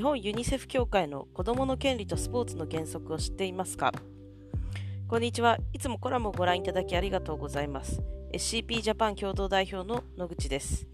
[0.00, 3.92] 日本ユニセフ協会の子どもの権利とスポーツの原則を知っていますか？
[5.06, 5.58] こんにちは。
[5.74, 8.00] いつもコラムをご覧いただきありがとうございます。
[8.32, 10.86] SCP ジャパン共同代表の野口です。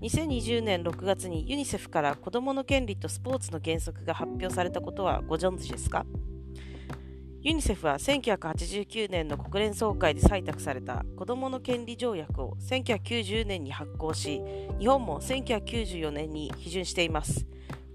[0.00, 6.06] 2020年6月にユニセフから子どもの権利とスポーツの原則が発表されたことはご存知ですか？
[7.42, 14.40] ユニセフは1989年の国連総会で採択された子どもの権利条約を1990年に発行し、
[14.78, 17.46] 日本も1994年に批准しています。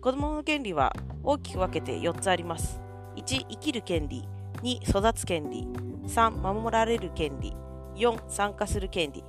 [0.01, 0.91] 子どもの権利は
[1.23, 2.81] 大きく分けて4つあります。
[3.17, 4.27] 1、生きる権利。
[4.63, 5.67] 2、育つ権利。
[6.07, 7.53] 3、守られる権利。
[7.97, 9.23] 4、参加する権利。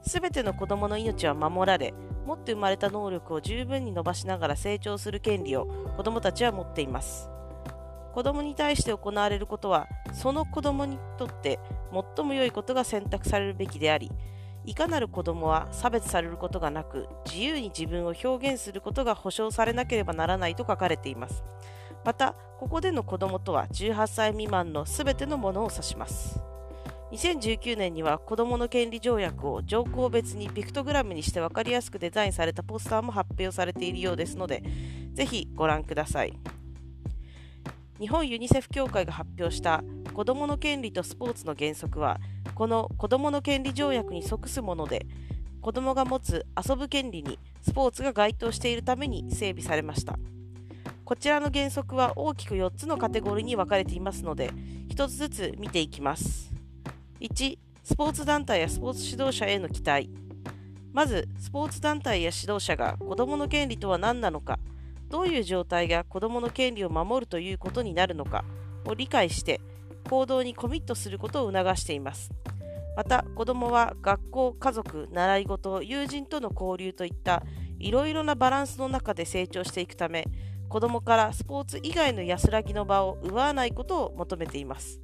[0.00, 1.92] すべての子供の命は守られ、
[2.24, 7.28] 持って生まれた能力を十分に伸ばしながら成長する権利を子供たちは持っています。
[8.14, 11.60] 子供に対して行われることは、その子供にとって
[12.16, 14.10] 最も良いことが選択されるべきであり、
[14.64, 21.42] いかなる子供は差別されることがなく、自由に自分を表現することが保障されなければならないと書かれています。
[22.04, 26.40] また、ここでの子供とは18歳未満のすべてのものを指します。
[27.10, 34.62] 2019年には子どもの権利条約を条項別にピクトグラムにして分かりやすくデザインされたポスターも発表されているようですので、
[35.12, 36.32] ぜひご覧ください。
[38.00, 42.20] 日本ユニセフ協会が発表した子どもの権利とスポーツの原則は、
[42.54, 45.06] この子どもの権利条約に即すもので、
[45.62, 50.18] 子どもが持つ遊ぶ権利にスポーツが該当しているために整備されました。
[51.04, 54.50] こちらの原則は大きく4つのカテゴリーに分かれていますので、
[54.90, 56.52] 1つずつ見ていきます。
[57.20, 60.10] 1、スポーツ団体やスポーツ指導者への期待。
[60.92, 64.58] まず、スポーツ団体や指導者が子どもの権利とは何なのか、
[65.08, 68.44] どういう状態が子どもの権利を守るということになるのか
[68.84, 69.60] を理解して、
[70.08, 72.30] 行動にコミットすることを促しています。
[72.96, 77.42] また子どもは学校、家族、習い事、友人との交流といった
[77.78, 80.26] いろいろなバランスの中で成長していくため
[80.68, 85.00] 子どもからスポーツ以外の安らぎの場を奪わないことを求めています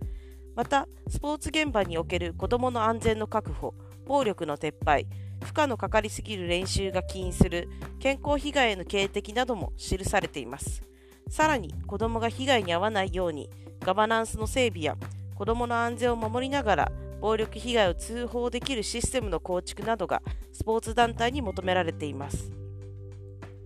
[0.54, 3.75] またスポーツ現場における子どもの安全の確保
[4.06, 5.06] 暴力の撤廃
[5.42, 7.69] 負荷のかかりすぎる練習が起因する
[8.00, 10.82] 健康被害への警笛なども記されています
[11.28, 13.50] さらに子どもが被害に遭わないように
[13.81, 14.97] ガバナンスの整備や
[15.34, 20.22] 子どもの安全を守りながら暴力被害を通報できるシステムの構築などが
[20.53, 22.50] スポーツ団体に求められています。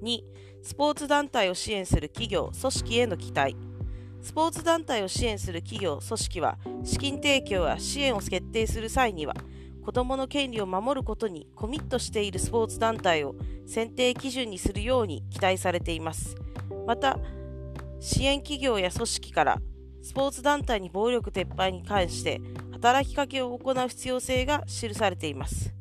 [0.02, 0.22] 2、
[0.62, 3.56] スポーツ団体を支援する企業、組織への期待。
[4.20, 9.34] スポーツ団体を支援する企業、組織は資金提供や支援を決定する際には
[9.84, 13.34] 子どもの権利を守ることにコミットしているスポーツ団体を
[13.66, 16.36] 選定基準にするように期待されています。
[16.86, 17.18] また、
[17.98, 19.62] 支援企業や組織から
[20.02, 22.40] スポーツ団体に暴力撤廃に関して
[22.72, 25.72] 働きかけを行う必要性が記されています。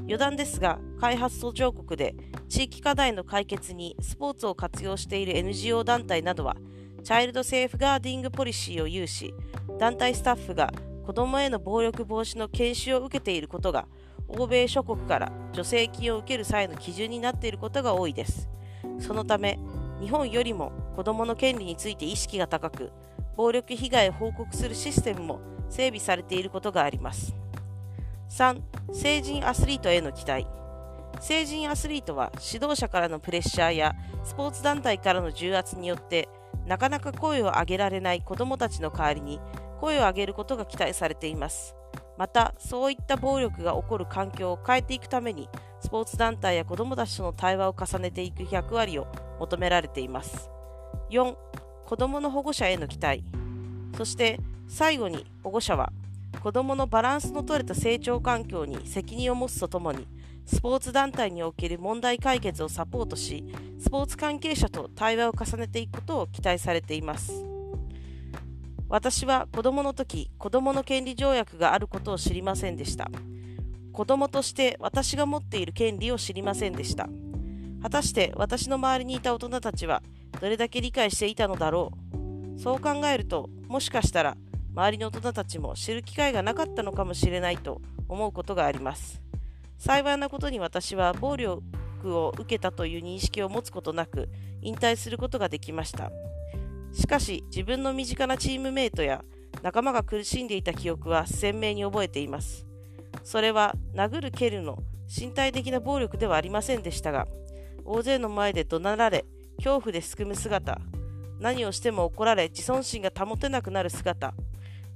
[0.00, 2.14] 余談ですが、開発途上国で
[2.48, 6.56] 地域課題の解決にスポーツを活用している NGO 団体などは、
[7.02, 9.32] チャイルドセーフガーディングポリシーを有し、
[9.78, 10.72] 団体スタッフが
[11.06, 13.86] 子どもへの暴力防止の研修を受けていることが、
[14.28, 18.48] 欧米諸国から助成金を受ける際の基準になっていることが多いです。
[18.98, 19.58] そのため、
[20.00, 22.90] 日本よりも子どもの権利について意識が高く、
[23.36, 27.34] 暴力被害を報告するシステムも整備されていることがあります。
[28.30, 28.62] 3.
[28.92, 30.46] 成人アスリートへの期待
[31.20, 36.28] 成人アスリートは指導者からのプレッシャーやスポーツ団体からの重圧によって
[36.66, 39.40] なかなか声を上げられない子どもたちの代わりに
[39.80, 41.74] 声を上げることが期待されています
[42.16, 45.48] またそういった暴力が起こる環境を変えていくために
[45.80, 49.08] スポーツ団体や子どもたちとの対話を重ねていく役割を
[49.40, 50.50] 求められています
[51.10, 51.34] 4
[51.90, 53.24] 子どもの保護者への期待。
[53.96, 55.92] そして最後に保護者は
[56.40, 60.06] 子どものバランスの取れた成長環境に責任を持つとともに
[60.46, 63.44] スポーツ団体における問題解決をサポートし
[63.80, 67.44] スポーツ関係者と対話を重ねていくことを期待されています。
[68.88, 73.10] 私は子どもの時子どもの権利条約があることを知りませんでした。
[73.92, 77.08] 子どもとして私が持っている権利を知りませんでした。
[77.82, 80.04] 果たして私の周りにいた大人たちは
[80.40, 81.92] どれだけ理解していたのだろ
[82.56, 82.58] う。
[82.58, 84.36] そう考えるともしかしたら
[84.74, 89.20] 周りの大人たちも知る機会がなかったのかもしれないと思うことがあります。
[89.78, 91.62] 幸いなことに私は暴力
[92.04, 94.28] を受けたという認識を持つことなく
[94.60, 96.10] 引退することができました。
[96.92, 99.24] しかし自分の身近なチームメイトや
[99.62, 102.66] 仲間が苦しんでいた記憶は鮮明に覚えています。
[103.24, 104.78] それは殴る蹴るの
[105.08, 107.26] 身体的な暴力ではありませんでしたが
[107.84, 109.24] 大勢の前で怒鳴られ
[109.62, 110.80] 恐怖ですくむ姿。
[111.38, 114.32] 何をしても怒られ自尊心が保てなくなる姿。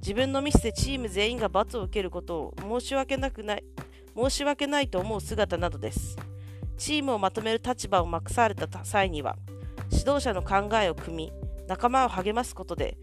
[0.01, 3.65] 自分のミスでチーム全員が罰を受けることを申し訳なくない
[4.17, 6.17] 申し訳ないと思う姿などです。
[6.79, 9.37] チームをまとめる立場を任された際には、
[9.93, 11.33] 指導者の考えを組み
[11.69, 12.97] 仲間を励ますことで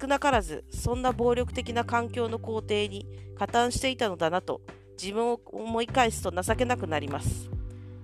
[0.00, 3.06] 少なからずそんな暴力的な環境の肯定に
[3.38, 4.62] 加担していたのだなと
[5.00, 7.48] 自分を思い返すと情けなくなります。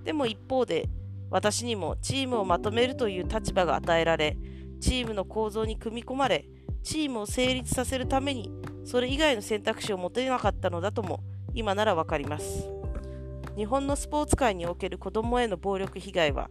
[0.04, 0.88] でも一方で
[1.30, 4.36] 私にもチームをまとめるという立場が与えられ
[4.80, 6.46] チームの構造に組み込まれ
[6.82, 8.50] チームを成立させるために
[8.84, 11.20] それ以外の選択肢を持てなかったのだとも
[11.54, 12.70] 今ならわかります。
[13.56, 16.48] 日本のスポーツ界における子どもへの暴力被害は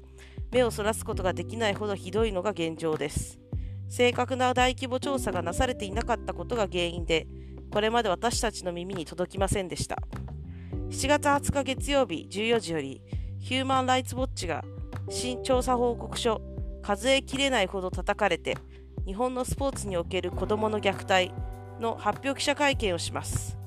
[0.51, 3.39] 目をそらすことができないほどひどいのが現状です。
[3.87, 7.27] 正確な大規模調査がなされていなかったことが原因で
[7.71, 9.97] これまで私たちの耳に届きませんでした。
[10.89, 13.01] 7月20日月曜日14時より
[13.39, 14.63] ヒューマン・ライツ・ウォッチが
[15.09, 16.41] 新調査報告書
[16.81, 18.57] 数えきれないほど叩かれて
[19.05, 21.31] 日本のスポーツにおける子どもの虐待
[21.79, 23.57] の発表記者会見をします。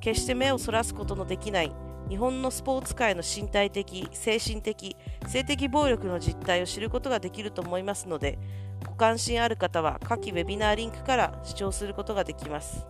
[0.00, 1.72] 決して目をそらすことのできない
[2.08, 4.96] 日本のスポーツ界の身体的、精神的、
[5.26, 8.38] 性的暴力の実態を知ることができると思いますので
[8.86, 12.86] ご関心ある方は下記ウェビナーリンクから視聴することができます。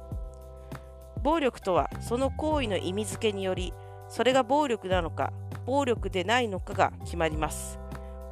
[1.22, 3.74] 暴力とはその行為の意味付けにより
[4.08, 5.32] それが暴力なのか
[5.68, 7.78] 暴力でないのかが決まります。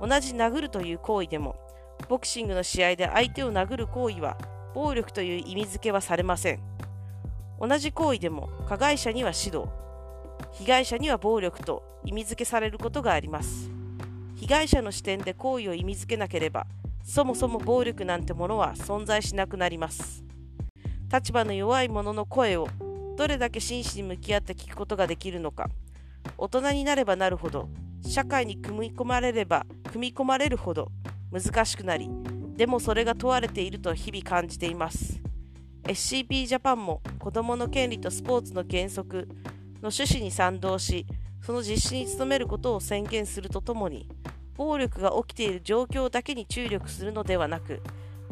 [0.00, 1.55] 同じ殴るという行為でも
[2.09, 4.38] ボクシングの試合で相手を殴る行為は
[4.75, 6.61] 暴力という意味付けはされません。
[7.61, 9.69] 同じ行為でも加害者には指導
[10.53, 13.71] 被害者には暴力と意味付けされることがあります。
[14.37, 16.67] 被害者の視点で行為を意味付けなければ
[17.05, 20.25] そもそも暴力なんてものは存在しなくなります。
[21.12, 22.67] 立場の弱い者の声を
[23.19, 25.69] どれだけ真摯に向き合って聞くことができるのか。
[26.38, 27.69] 大人になればなるほど
[28.06, 30.90] 社会に組み込まれれば組み込まれるほど
[31.32, 32.08] 難しくなり
[32.56, 35.20] でもそれが問われていると日々感じています
[35.84, 39.28] SCP ジャパンも子どもの権利とスポーツの原則
[39.82, 41.06] の趣旨に賛同し
[41.43, 44.08] その実施に努めることを宣言するとともに
[44.56, 47.82] 暴力が起きている状況だけに注力するのではなく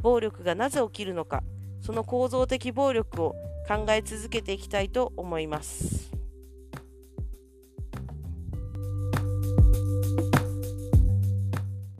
[0.00, 1.42] 暴力がなぜ起きるのか
[1.80, 3.36] その構造的暴力を
[3.68, 6.23] 考え続けていきたいと思います。